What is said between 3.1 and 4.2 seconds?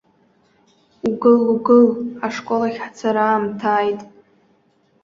аамҭа ааит!